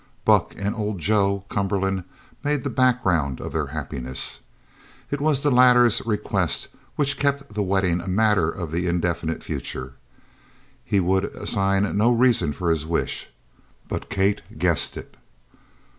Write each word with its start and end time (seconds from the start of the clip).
Buck 0.25 0.55
and 0.57 0.73
old 0.75 0.97
Joe 0.97 1.45
Cumberland 1.47 2.05
made 2.43 2.63
the 2.63 2.71
background 2.71 3.39
of 3.39 3.53
their 3.53 3.67
happiness. 3.67 4.39
It 5.11 5.21
was 5.21 5.41
the 5.41 5.51
latter's 5.51 6.03
request 6.07 6.69
which 6.95 7.19
kept 7.19 7.53
the 7.53 7.61
wedding 7.61 8.01
a 8.01 8.07
matter 8.07 8.49
of 8.49 8.71
the 8.71 8.87
indefinite 8.87 9.43
future. 9.43 9.93
He 10.83 10.99
would 10.99 11.25
assign 11.25 11.83
no 11.95 12.11
reason 12.11 12.51
for 12.51 12.71
his 12.71 12.83
wish, 12.83 13.29
but 13.87 14.09
Kate 14.09 14.41
guessed 14.57 14.97
it. 14.97 15.17